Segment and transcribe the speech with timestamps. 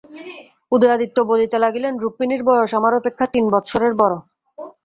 [0.71, 4.17] উদয়াদিত্য বলিতে লাগিলেন, রুক্মিণীর বয়স আমার অপেক্ষা তিন বৎসরের বড়ো।